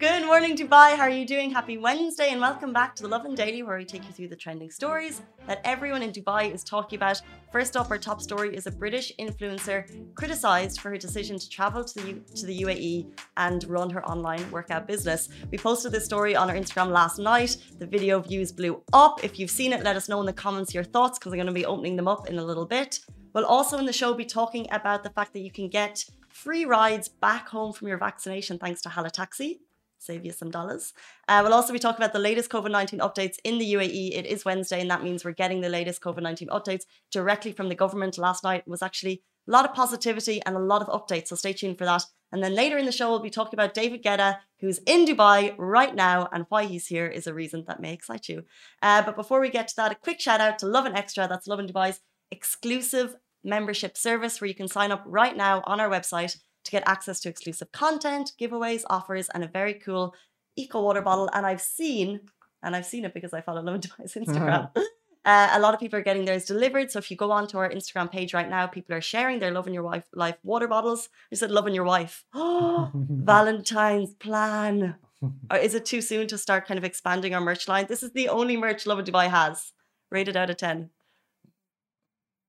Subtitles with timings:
[0.00, 0.94] Good morning, Dubai.
[0.94, 1.50] How are you doing?
[1.50, 4.36] Happy Wednesday, and welcome back to the Lovin Daily, where we take you through the
[4.36, 7.20] trending stories that everyone in Dubai is talking about.
[7.50, 9.76] First up, our top story is a British influencer
[10.14, 14.08] criticized for her decision to travel to the, U- to the UAE and run her
[14.08, 15.30] online workout business.
[15.50, 17.56] We posted this story on our Instagram last night.
[17.80, 19.24] The video views blew up.
[19.24, 21.48] If you've seen it, let us know in the comments your thoughts because I'm going
[21.48, 23.00] to be opening them up in a little bit.
[23.34, 26.64] We'll also in the show be talking about the fact that you can get free
[26.64, 29.60] rides back home from your vaccination thanks to Hala Taxi
[29.98, 30.92] save you some dollars.
[31.26, 34.16] Uh, we'll also be talking about the latest COVID 19 updates in the UAE.
[34.16, 37.68] It is Wednesday, and that means we're getting the latest COVID 19 updates directly from
[37.68, 38.18] the government.
[38.18, 41.52] Last night was actually a lot of positivity and a lot of updates, so stay
[41.52, 42.04] tuned for that.
[42.30, 45.54] And then later in the show, we'll be talking about David Guetta, who's in Dubai
[45.56, 48.44] right now, and why he's here is a reason that may excite you.
[48.82, 51.26] Uh, but before we get to that, a quick shout out to Lovin Extra.
[51.26, 55.88] That's Lovin Dubai's exclusive membership service where you can sign up right now on our
[55.88, 56.36] website
[56.68, 60.14] to get access to exclusive content, giveaways, offers, and a very cool
[60.56, 61.30] eco water bottle.
[61.32, 62.20] And I've seen,
[62.62, 64.70] and I've seen it because I follow Lovin Dubai's Instagram.
[65.24, 66.90] uh, a lot of people are getting theirs delivered.
[66.90, 69.72] So if you go onto our Instagram page right now, people are sharing their Loving
[69.72, 71.08] Your Wife Life water bottles.
[71.30, 72.24] You said Loving Your Wife.
[72.34, 74.96] Valentine's plan.
[75.50, 77.86] Or is it too soon to start kind of expanding our merch line?
[77.88, 79.72] This is the only merch Lovin Dubai has.
[80.10, 80.90] Rated out of 10.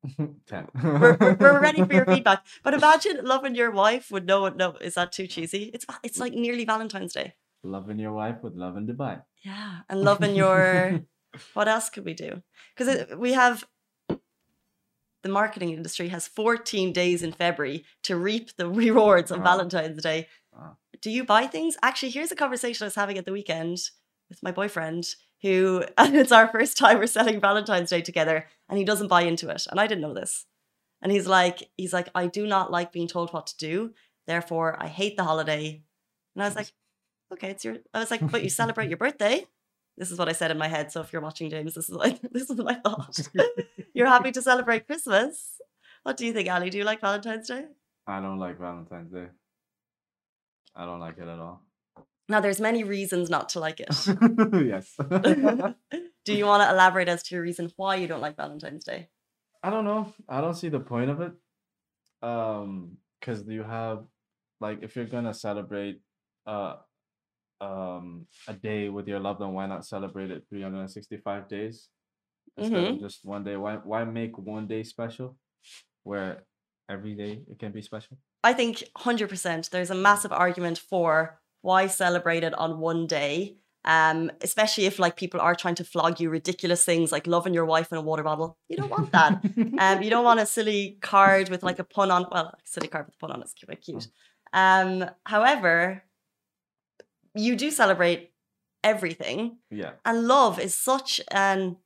[0.18, 0.68] 10.
[0.84, 2.46] we're, we're, we're ready for your feedback.
[2.64, 4.56] But imagine loving your wife would no it.
[4.56, 5.72] No, is that too cheesy?
[5.74, 7.34] It's it's like nearly Valentine's Day.
[7.64, 9.22] Loving your wife with Lovin Dubai.
[9.44, 11.02] Yeah, and loving your.
[11.54, 12.42] what else could we do?
[12.76, 13.66] Because we have.
[15.22, 19.44] The marketing industry has 14 days in February to reap the rewards of Wow.
[19.44, 20.28] Valentine's Day.
[20.54, 20.78] Wow.
[21.02, 21.76] Do you buy things?
[21.84, 23.80] Actually, here's a conversation I was having at the weekend
[24.30, 25.04] with my boyfriend,
[25.42, 29.24] who, and it's our first time we're selling Valentine's Day together, and he doesn't buy
[29.24, 29.68] into it.
[29.70, 30.46] And I didn't know this.
[31.02, 33.94] And he's like, he's like, I do not like being told what to do.
[34.28, 35.82] Therefore, I hate the holiday.
[36.36, 36.72] And I was like,
[37.34, 37.78] okay, it's your.
[37.94, 39.46] I was like, but you celebrate your birthday.
[39.98, 40.92] This is what I said in my head.
[40.92, 43.20] So if you're watching, James, this is like this is my thought.
[43.94, 45.62] you're happy to celebrate Christmas.
[46.04, 46.70] What do you think, Ali?
[46.70, 47.66] Do you like Valentine's Day?
[48.08, 49.28] I don't like Valentine's Day.
[50.76, 51.62] I don't like it at all.
[52.30, 53.90] Now, there's many reasons not to like it.
[54.68, 54.96] yes.
[56.26, 59.10] do you want to elaborate as to your reason why you don't like Valentine's Day?
[59.64, 60.14] I don't know.
[60.30, 61.34] I don't see the point of it.
[62.22, 64.06] Um, because you have
[64.62, 66.02] like if you're gonna celebrate
[66.46, 66.76] uh
[67.62, 71.90] um a day with your loved one, why not celebrate it 365 days
[72.58, 73.58] instead of just one day?
[73.58, 75.36] Why why make one day special
[76.04, 76.44] where
[76.90, 78.18] every day it can be special?
[78.44, 83.56] I think 100% there's a massive argument for why celebrate it on one day.
[83.86, 87.66] Um, especially if like people are trying to flog you ridiculous things like loving your
[87.66, 88.58] wife in a water bottle.
[88.68, 89.42] You don't want that.
[89.80, 92.26] um, you don't want a silly card with like a pun on.
[92.32, 94.10] Well, a silly card with a pun on it's quite cute.
[94.52, 96.04] Um, however,
[97.36, 98.32] you do celebrate
[98.84, 99.92] everything, yeah.
[100.06, 101.78] and love is such an.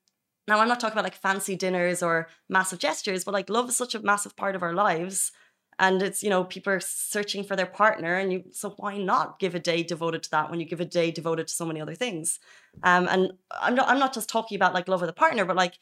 [0.48, 3.78] Now, I'm not talking about like fancy dinners or massive gestures, but like love is
[3.78, 5.32] such a massive part of our lives.
[5.80, 8.16] And it's, you know, people are searching for their partner.
[8.16, 10.86] And you, so why not give a day devoted to that when you give a
[10.86, 12.40] day devoted to so many other things?
[12.84, 15.56] Um, and I'm not, I'm not just talking about like love with a partner, but
[15.56, 15.80] like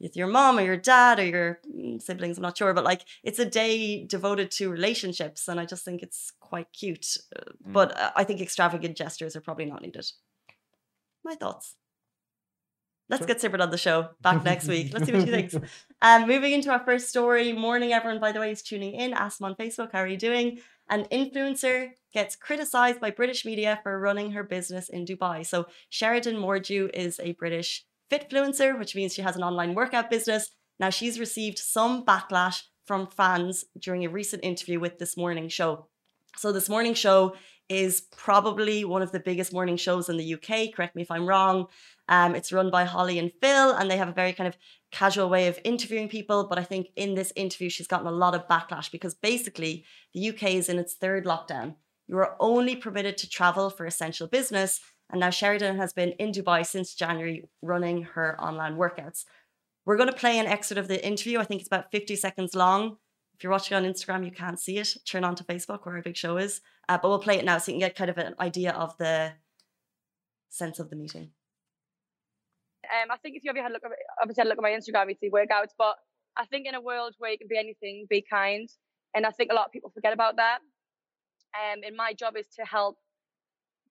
[0.00, 3.04] with your mom or your dad or your mm, siblings, I'm not sure, but like
[3.22, 5.48] it's a day devoted to relationships.
[5.48, 7.16] And I just think it's quite cute.
[7.36, 7.72] Uh, Mm.
[7.72, 10.06] But uh, I think extravagant gestures are probably not needed.
[11.24, 11.76] My thoughts.
[13.10, 13.26] Let's Sure.
[13.26, 14.92] get Sibert on the show back next week.
[14.92, 15.54] Let's see what she thinks.
[16.02, 17.54] Um, moving into our first story.
[17.54, 19.14] Morning, everyone, by the way, is tuning in.
[19.14, 19.90] Ask them on Facebook.
[19.92, 20.58] How are you doing?
[20.90, 25.46] An influencer gets criticized by British media for running her business in Dubai.
[25.46, 30.50] So, Sheridan Mordew is a British fitfluencer, which means she has an online workout business.
[30.78, 35.86] Now, she's received some backlash from fans during a recent interview with This Morning Show.
[36.36, 37.34] So, This Morning Show
[37.68, 40.74] is probably one of the biggest morning shows in the UK.
[40.74, 41.66] Correct me if I'm wrong.
[42.08, 44.56] Um, it's run by Holly and Phil, and they have a very kind of
[44.92, 46.46] casual way of interviewing people.
[46.48, 50.28] But I think in this interview, she's gotten a lot of backlash because basically the
[50.30, 51.76] UK is in its third lockdown.
[52.06, 54.80] You are only permitted to travel for essential business.
[55.10, 59.24] And now Sheridan has been in Dubai since January running her online workouts.
[59.86, 61.38] We're going to play an excerpt of the interview.
[61.38, 62.96] I think it's about 50 seconds long.
[63.44, 64.96] You're watching on Instagram, you can't see it.
[65.04, 66.62] Turn on to Facebook where our big show is.
[66.88, 68.96] Uh, but we'll play it now so you can get kind of an idea of
[68.96, 69.32] the
[70.48, 71.28] sense of the meeting.
[72.84, 73.90] Um, I think if you ever had a look, at,
[74.22, 75.72] obviously had a look at my Instagram, you see workouts.
[75.76, 75.96] But
[76.38, 78.66] I think in a world where you can be anything, be kind,
[79.14, 80.60] and I think a lot of people forget about that.
[81.54, 82.96] Um, and my job is to help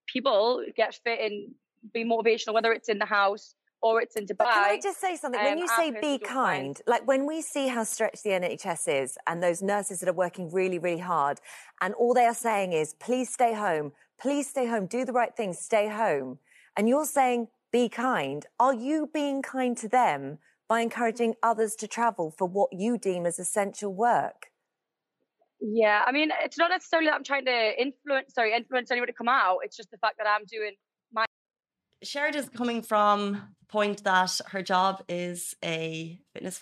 [0.07, 1.53] people get fit and
[1.93, 3.53] be motivational, whether it's in the house
[3.83, 4.37] or it's in Dubai.
[4.37, 5.39] But can I just say something?
[5.39, 9.17] Um, when you say be kind, like when we see how stretched the NHS is
[9.27, 11.39] and those nurses that are working really, really hard,
[11.81, 15.35] and all they are saying is, please stay home, please stay home, do the right
[15.35, 16.39] thing, stay home.
[16.77, 18.45] And you're saying, be kind.
[18.59, 20.39] Are you being kind to them
[20.69, 24.47] by encouraging others to travel for what you deem as essential work?
[25.59, 29.13] Yeah, I mean, it's not necessarily that I'm trying to influence, sorry, influence anyone to
[29.13, 29.59] come out.
[29.63, 30.73] It's just the fact that I'm doing
[32.03, 36.59] Is coming from the point that her job is a fitness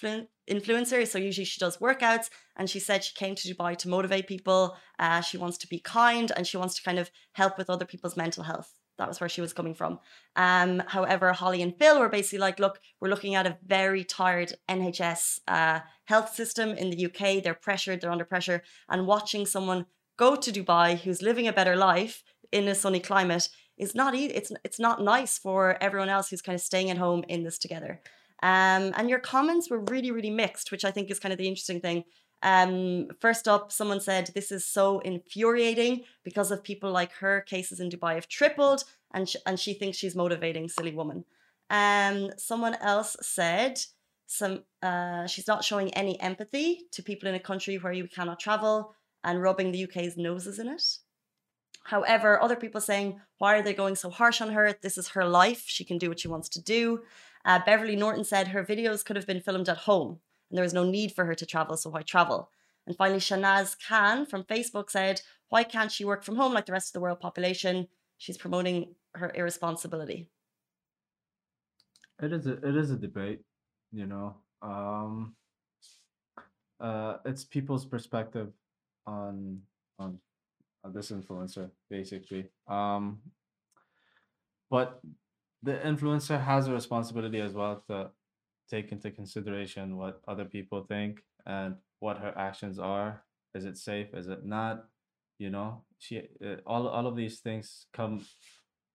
[0.47, 1.07] influencer.
[1.07, 4.77] So usually she does workouts, and she said she came to Dubai to motivate people.
[4.99, 7.85] Uh, she wants to be kind, and she wants to kind of help with other
[7.85, 8.75] people's mental health.
[8.99, 9.97] That was where she was coming from.
[10.35, 14.53] Um, however, Holly and Phil were basically like, look, we're looking at a very tired
[14.69, 17.41] NHS uh, health system in the UK.
[17.41, 18.61] They're pressured, they're under pressure.
[18.89, 19.87] And watching someone
[20.17, 24.25] go to Dubai who's living a better life in a sunny climate is not e-
[24.25, 27.57] it's it's not nice for everyone else who's kind of staying at home in this
[27.57, 28.01] together.
[28.43, 31.47] Um, and your comments were really, really mixed, which I think is kind of the
[31.47, 32.03] interesting thing.
[32.43, 37.41] Um, first up, someone said this is so infuriating because of people like her.
[37.41, 38.83] Cases in Dubai have tripled,
[39.13, 41.25] and sh- and she thinks she's motivating silly woman.
[41.69, 43.79] Um, someone else said
[44.25, 48.39] some uh, she's not showing any empathy to people in a country where you cannot
[48.39, 50.83] travel and rubbing the UK's noses in it.
[51.83, 54.75] However, other people saying, why are they going so harsh on her?
[54.81, 55.63] This is her life.
[55.65, 57.01] She can do what she wants to do.
[57.43, 60.19] Uh, Beverly Norton said her videos could have been filmed at home
[60.51, 62.51] and there was no need for her to travel, so why travel?
[62.85, 66.73] And finally, Shanaz Khan from Facebook said, Why can't she work from home like the
[66.73, 67.87] rest of the world population?
[68.17, 70.27] She's promoting her irresponsibility.
[72.21, 73.39] It is a it is a debate,
[73.91, 74.35] you know.
[74.61, 75.35] Um
[76.79, 78.51] uh it's people's perspective
[79.07, 79.61] on
[79.97, 80.19] on, on
[80.93, 82.49] this influencer, basically.
[82.67, 83.21] Um
[84.69, 85.01] but
[85.63, 88.11] the influencer has a responsibility as well to
[88.69, 93.21] take into consideration what other people think and what her actions are.
[93.53, 94.13] Is it safe?
[94.13, 94.85] Is it not?
[95.37, 98.25] You know, she uh, all all of these things come,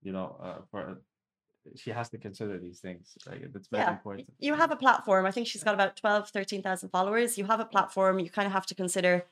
[0.02, 0.98] you know, uh, for
[1.74, 3.18] she has to consider these things.
[3.26, 3.90] Like it's very yeah.
[3.90, 4.32] important.
[4.38, 5.26] You have a platform.
[5.26, 7.36] I think she's got about 12, 13,000 followers.
[7.36, 8.20] You have a platform.
[8.20, 9.24] You kind of have to consider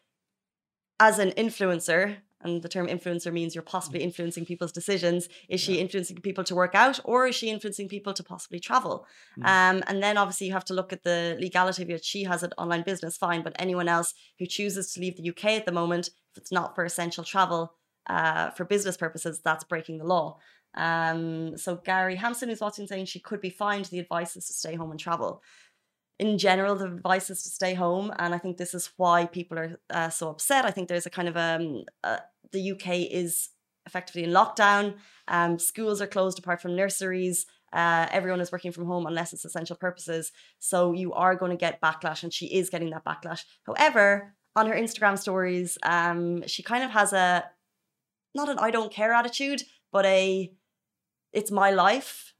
[0.98, 4.04] as an influencer and the term influencer means you're possibly mm.
[4.04, 5.28] influencing people's decisions.
[5.48, 9.06] Is she influencing people to work out, or is she influencing people to possibly travel?
[9.38, 9.44] Mm.
[9.44, 12.04] Um, and then obviously you have to look at the legality of it.
[12.04, 15.46] She has an online business, fine, but anyone else who chooses to leave the UK
[15.46, 17.74] at the moment, if it's not for essential travel
[18.08, 20.38] uh, for business purposes, that's breaking the law.
[20.76, 23.86] Um, so Gary Hampson is watching saying she could be fined.
[23.86, 25.40] The advice is to stay home and travel
[26.18, 29.58] in general, the advice is to stay home, and I think this is why people
[29.58, 30.64] are uh, so upset.
[30.64, 32.18] I think there's a kind of um, uh,
[32.52, 33.50] the UK is
[33.86, 34.94] effectively in lockdown.
[35.28, 37.46] Um, schools are closed apart from nurseries.
[37.72, 40.32] Uh, everyone is working from home unless it's essential purposes.
[40.60, 43.44] So you are going to get backlash, and she is getting that backlash.
[43.66, 47.44] However, on her Instagram stories, um, she kind of has a
[48.34, 49.62] not an I don't care attitude,
[49.92, 50.52] but a
[51.32, 52.34] it's my life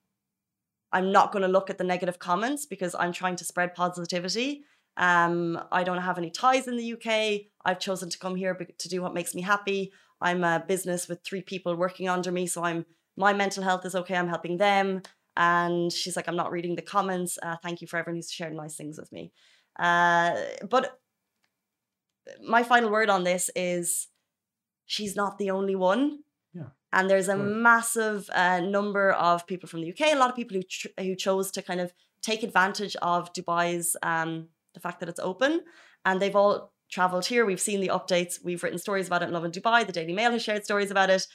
[0.95, 4.62] I'm not going to look at the negative comments because I'm trying to spread positivity.
[4.96, 7.46] Um, I don't have any ties in the UK.
[7.64, 9.93] I've chosen to come here to do what makes me happy.
[10.20, 12.87] I'm a business with three people working under me, so I'm
[13.17, 14.17] my mental health is okay.
[14.17, 15.02] I'm helping them.
[15.37, 17.39] And she's like, I'm not reading the comments.
[17.43, 19.32] Uh, thank you for everyone who's shared nice things with me.
[19.79, 20.34] Uh,
[20.69, 20.98] but
[22.43, 24.08] my final word on this is
[24.86, 26.20] she's not the only one.
[26.53, 26.69] Yeah.
[26.93, 30.56] And there's a massive uh, number of people from the UK, a lot of people
[30.56, 35.08] who tr- who chose to kind of take advantage of Dubai's um, the fact that
[35.08, 35.62] it's open,
[36.04, 37.44] and they've all traveled here.
[37.44, 38.34] We've seen the updates.
[38.44, 39.86] We've written stories about it in Lovin Dubai.
[39.86, 41.26] The Daily Mail has shared stories about it.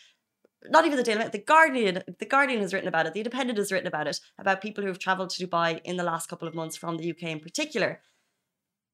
[0.66, 2.04] Not even the Daily Mail, the Guardian.
[2.20, 3.14] The Guardian has written about it.
[3.14, 4.20] The Independent has written about it.
[4.38, 7.10] About people who have traveled to Dubai in the last couple of months from the
[7.12, 8.02] UK in particular.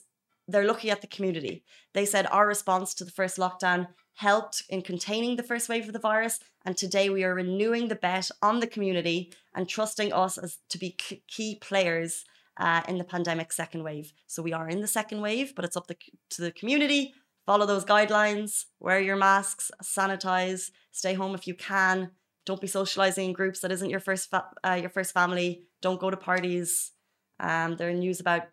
[0.47, 1.63] they're looking at the community.
[1.93, 5.93] They said our response to the first lockdown helped in containing the first wave of
[5.93, 10.37] the virus, and today we are renewing the bet on the community and trusting us
[10.37, 12.25] as to be key players
[12.59, 14.13] uh, in the pandemic second wave.
[14.25, 15.97] So we are in the second wave, but it's up the,
[16.31, 17.13] to the community.
[17.45, 18.65] Follow those guidelines.
[18.79, 19.71] Wear your masks.
[19.83, 20.71] Sanitize.
[20.91, 22.11] Stay home if you can.
[22.45, 25.63] Don't be socializing in groups that isn't your first fa- uh, your first family.
[25.81, 26.91] Don't go to parties.
[27.39, 28.43] Um, there are news about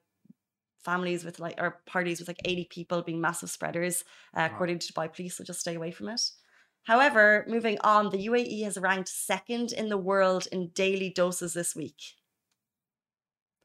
[0.85, 4.05] families with like or parties with like 80 people being massive spreaders,
[4.37, 4.47] uh, wow.
[4.47, 5.37] according to Dubai police.
[5.37, 6.21] So just stay away from it.
[6.85, 11.75] However, moving on, the UAE has ranked second in the world in daily doses this
[11.75, 12.01] week.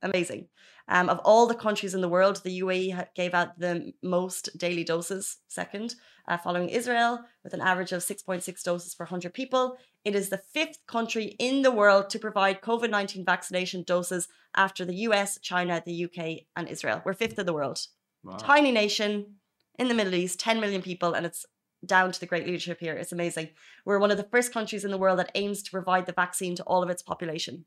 [0.01, 0.48] Amazing.
[0.88, 4.84] Um, of all the countries in the world, the UAE gave out the most daily
[4.84, 5.96] doses, second,
[6.27, 9.77] uh, following Israel, with an average of 6.6 doses per 100 people.
[10.03, 14.84] It is the fifth country in the world to provide COVID 19 vaccination doses after
[14.84, 17.01] the US, China, the UK, and Israel.
[17.06, 17.79] We're fifth in the world.
[18.24, 18.38] Wow.
[18.38, 19.36] Tiny nation
[19.77, 21.46] in the Middle East, 10 million people, and it's
[21.86, 22.94] down to the great leadership here.
[22.94, 23.50] It's amazing.
[23.86, 26.56] We're one of the first countries in the world that aims to provide the vaccine
[26.56, 27.65] to all of its population.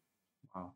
[0.54, 0.72] Wow.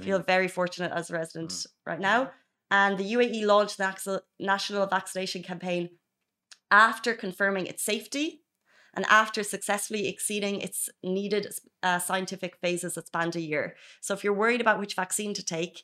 [0.00, 1.66] Feel very fortunate as a resident mm.
[1.86, 2.30] right now.
[2.70, 5.90] And the UAE launched the national vaccination campaign
[6.70, 8.42] after confirming its safety
[8.94, 11.46] and after successfully exceeding its needed
[11.82, 13.76] uh, scientific phases that spanned a year.
[14.00, 15.82] So if you're worried about which vaccine to take,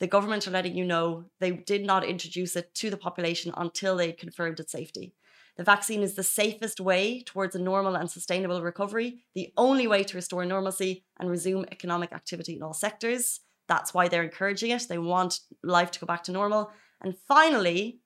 [0.00, 3.96] the government are letting you know they did not introduce it to the population until
[3.96, 5.14] they confirmed its safety.
[5.56, 10.02] The vaccine is the safest way towards a normal and sustainable recovery, the only way
[10.02, 13.40] to restore normalcy and resume economic activity in all sectors.
[13.68, 14.86] That's why they're encouraging it.
[14.88, 16.70] They want life to go back to normal.
[17.00, 18.00] And finally,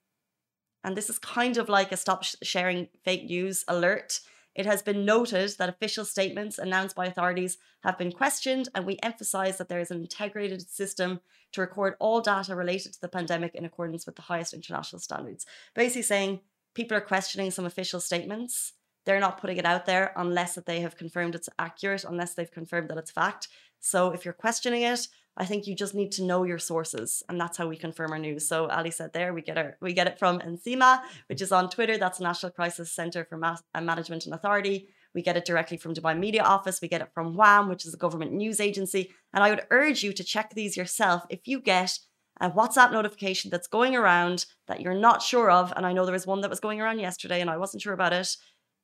[0.85, 4.21] and this is kind of like a stop sharing fake news alert.
[4.55, 8.99] It has been noted that official statements announced by authorities have been questioned, and we
[9.03, 11.21] emphasize that there is an integrated system
[11.53, 15.47] to record all data related to the pandemic in accordance with the highest international standards.
[15.75, 16.41] Basically, saying
[16.79, 18.73] people are questioning some official statements.
[19.05, 22.59] They're not putting it out there unless that they have confirmed it's accurate, unless they've
[22.61, 23.49] confirmed that it's fact.
[23.81, 27.41] So if you're questioning it, I think you just need to know your sources, and
[27.41, 28.47] that's how we confirm our news.
[28.47, 30.93] So Ali said there, we get our we get it from NCEMA,
[31.29, 31.97] which is on Twitter.
[31.99, 34.79] That's National Crisis Center for Mass- uh, Management and Authority.
[35.17, 36.81] We get it directly from Dubai Media Office.
[36.81, 39.03] We get it from WAM, which is a government news agency.
[39.33, 41.91] And I would urge you to check these yourself if you get
[42.41, 46.13] a WhatsApp notification that's going around that you're not sure of, and I know there
[46.13, 48.37] was one that was going around yesterday and I wasn't sure about it,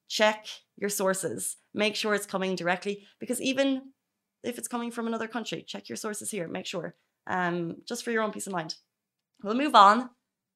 [0.08, 0.46] check
[0.76, 1.56] your sources.
[1.72, 3.92] Make sure it's coming directly because even
[4.42, 6.48] if it's coming from another country, check your sources here.
[6.48, 6.94] Make sure,
[7.26, 8.76] um, just for your own peace of mind.
[9.42, 10.10] We'll move on.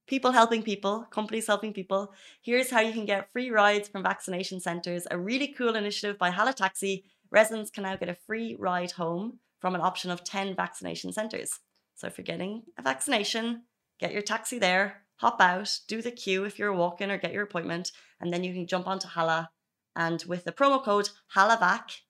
[0.07, 2.13] People helping people, companies helping people.
[2.43, 5.07] Here's how you can get free rides from vaccination centres.
[5.11, 7.05] A really cool initiative by Hala Taxi.
[7.31, 11.61] Residents can now get a free ride home from an option of 10 vaccination centres.
[11.99, 13.65] So if you're getting a vaccination,
[13.99, 17.43] get your taxi there, hop out, do the queue if you're walking or get your
[17.43, 17.91] appointment,
[18.21, 19.51] and then you can jump onto Hala.
[19.97, 22.03] And with the promo code HALAVAC,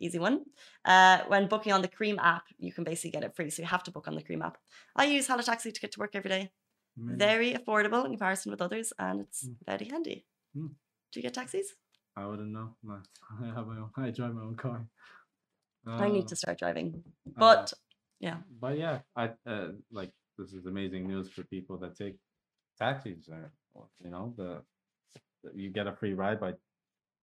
[0.00, 0.46] easy one,
[0.84, 3.50] uh, when booking on the Careem app, you can basically get it free.
[3.50, 4.58] So you have to book on the Careem app.
[4.96, 6.50] I use Hala Taxi to get to work every day.
[6.96, 9.54] Very affordable in comparison with others, and it's mm.
[9.64, 10.26] very handy.
[10.56, 10.70] Mm.
[11.12, 11.74] Do you get taxis?
[12.16, 12.74] I wouldn't know.
[12.82, 12.98] No,
[13.42, 13.90] I have my own.
[13.96, 14.86] I drive my own car.
[15.86, 17.72] Uh, I need uh, to start driving, but
[18.20, 18.36] yeah.
[18.60, 22.16] But yeah, I uh, like this is amazing news for people that take
[22.78, 23.50] taxis or,
[24.02, 24.62] you know the,
[25.42, 26.52] the you get a free ride by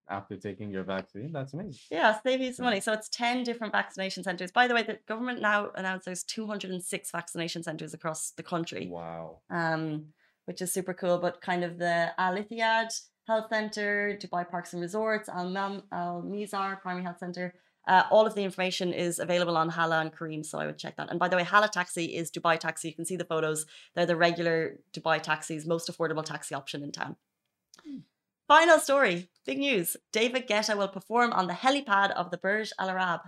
[0.10, 1.32] after taking your vaccine.
[1.32, 1.80] That's amazing.
[1.92, 2.80] Yeah, save you some money.
[2.80, 4.52] So it's 10 different vaccination centers.
[4.52, 8.88] By the way, the government now announced there's 206 vaccination centers across the country.
[8.90, 9.40] Wow.
[9.50, 10.06] Um,
[10.46, 11.18] which is super cool.
[11.18, 12.90] But kind of the Al Ittihad
[13.28, 17.54] Health Center, Dubai Parks and Resorts, Al, Mam, Al Mizhar Primary Health Center,
[17.88, 20.98] uh, all of the information is available on Hala and Careem, so I would check
[20.98, 21.10] that.
[21.10, 22.90] And by the way, Hala Taxi is Dubai Taxi.
[22.90, 23.66] You can see the photos.
[23.96, 27.16] They're the regular Dubai taxis, most affordable taxi option in town.
[27.86, 28.00] Hmm.
[28.48, 29.98] Final story, big news.
[30.12, 33.22] David Guetta will perform on the helipad of the Burj Al Arab.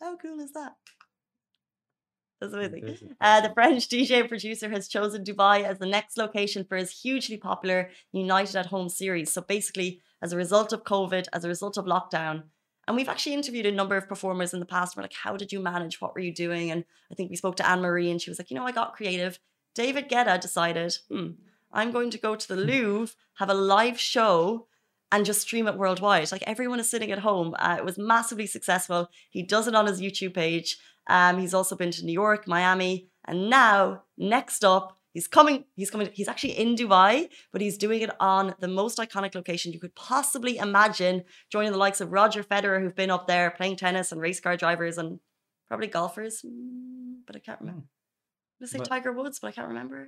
[0.00, 0.74] How cool is that?
[2.40, 3.16] That's amazing.
[3.20, 7.36] Uh, the French DJ producer has chosen Dubai as the next location for his hugely
[7.36, 9.32] popular United at Home series.
[9.32, 12.44] So basically, as a result of COVID, as a result of lockdown,
[12.88, 14.96] and we've actually interviewed a number of performers in the past.
[14.96, 16.00] We're like, how did you manage?
[16.00, 16.70] What were you doing?
[16.70, 18.72] And I think we spoke to Anne Marie, and she was like, you know, I
[18.72, 19.38] got creative.
[19.74, 21.32] David Guetta decided, hmm,
[21.70, 24.68] I'm going to go to the Louvre, have a live show,
[25.12, 26.32] and just stream it worldwide.
[26.32, 27.54] Like everyone is sitting at home.
[27.58, 29.10] Uh, it was massively successful.
[29.28, 30.78] He does it on his YouTube page.
[31.08, 35.58] Um, he's also been to New York, Miami, and now next up, he's coming.
[35.80, 36.08] He's coming.
[36.18, 37.12] He's actually in Dubai,
[37.52, 41.16] but he's doing it on the most iconic location you could possibly imagine,
[41.54, 44.56] joining the likes of Roger Federer, who've been up there playing tennis and race car
[44.64, 45.10] drivers and
[45.68, 46.34] probably golfers.
[46.46, 47.86] Mm, but I can't remember.
[47.86, 50.00] I'm gonna say But- Tiger Woods, but I can't remember.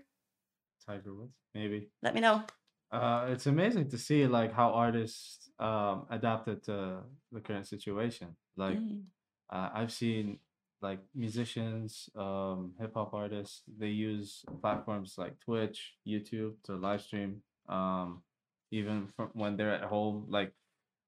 [0.86, 1.80] Tiger Woods, maybe.
[2.06, 2.36] Let me know.
[2.98, 6.76] Uh, it's amazing to see like how artists um adapted to
[7.34, 8.28] the current situation.
[8.64, 9.02] Like Mm.
[9.54, 10.24] uh, I've seen
[10.82, 17.42] like musicians, um, hip hop artists, they use platforms like Twitch, YouTube to live stream.
[17.68, 18.22] Um,
[18.70, 20.52] even from when they're at home, like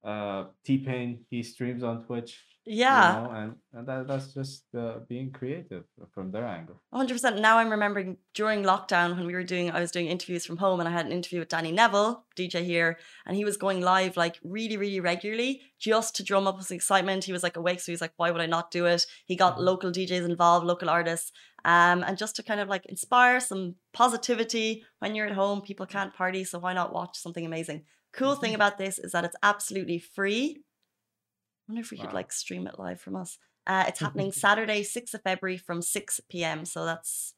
[0.03, 2.43] uh, T Pain, he streams on Twitch.
[2.65, 3.13] you Yeah.
[3.13, 5.83] know, and, and that, that's just uh, being creative
[6.13, 6.81] from their angle.
[6.93, 7.39] 100%.
[7.41, 10.79] Now I'm remembering during lockdown when we were doing, I was doing interviews from home
[10.79, 14.15] and I had an interview with Danny Neville, DJ here, and he was going live
[14.15, 17.23] like really, really regularly just to drum up his excitement.
[17.25, 19.05] He was like awake, so he's like, why would I not do it?
[19.25, 19.63] He got Mhm.
[19.69, 21.31] local DJs involved, local artists,
[21.65, 25.61] um, and just to kind of like inspire some positivity when you're at home.
[25.61, 27.83] People can't party, so why not watch something amazing?
[28.13, 28.55] Cool thing Mhm.
[28.55, 30.57] about this is that it's absolutely free.
[30.59, 33.37] I wonder if we could like stream it live from us.
[33.65, 36.65] Uh, it's happening Saturday, 6th of February from 6 p.m.
[36.65, 37.33] So that's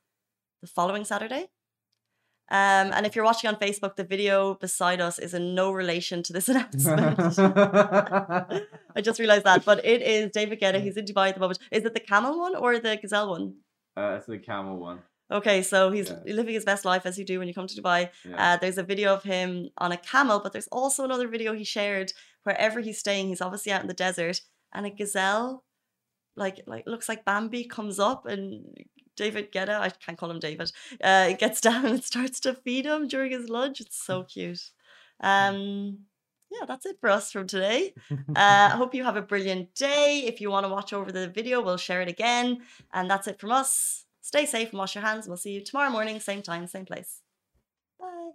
[0.61, 1.43] the following Saturday.
[2.51, 6.21] Um, and if you're watching on Facebook, the video beside us is in no relation
[6.23, 7.17] to this announcement.
[8.95, 9.65] I just realized that.
[9.65, 10.79] But it is David Guetta.
[10.81, 11.59] He's in Dubai at the moment.
[11.71, 13.55] Is it the camel one or the gazelle one?
[13.97, 14.99] uh, it's the camel one.
[15.31, 16.33] Okay, so he's Yeah.
[16.33, 18.09] living his best life as you do when you come to Dubai.
[18.23, 18.53] Yeah.
[18.53, 21.63] Uh, there's a video of him on a camel, but there's also another video he
[21.63, 22.13] shared
[22.43, 23.27] wherever he's staying.
[23.29, 24.41] He's obviously out in the desert,
[24.71, 25.63] and a gazelle,
[26.35, 28.77] like like looks like Bambi, comes up and
[29.15, 33.07] David Guetta, I can't call him David, uh, gets down and starts to feed him
[33.07, 33.81] during his lunch.
[33.81, 34.69] It's so cute.
[35.21, 35.99] Um,
[36.51, 37.93] yeah, that's it for us from today.
[38.35, 40.23] Uh, I hope you have a brilliant day.
[40.27, 42.61] If you want to watch over the video, we'll share it again.
[42.93, 44.04] And that's it from us.
[44.25, 45.27] Stay safe and wash your hands.
[45.27, 47.21] We'll see you tomorrow morning, same time, same place.
[47.99, 48.31] Bye.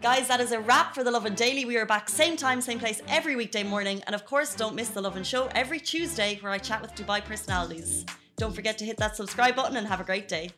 [0.00, 1.66] Guys, that is a wrap for The Lovin Daily.
[1.66, 4.02] We are back same time, same place every weekday morning.
[4.06, 7.22] And of course, don't miss The Lovin Show every Tuesday where I chat with Dubai
[7.22, 8.06] personalities.
[8.38, 10.48] Don't forget to hit that subscribe button and have a great day.